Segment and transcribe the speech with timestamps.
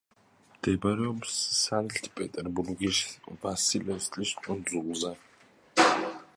[0.53, 3.03] მდებარეობს სანქტ-პეტერბურგის
[3.45, 5.17] ვასილევსკის კუნძულზე.